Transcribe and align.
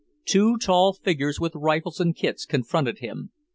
Two 0.25 0.57
tall 0.57 0.93
figures 0.93 1.39
with 1.39 1.53
rifles 1.53 1.99
and 1.99 2.15
kits 2.15 2.43
confronted 2.47 2.97
him. 2.97 3.29